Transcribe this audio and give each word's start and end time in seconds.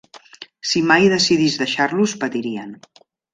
Si 0.69 0.79
mai 0.91 1.05
decidís 1.15 1.59
deixar-los, 1.63 2.17
patirien. 2.25 2.69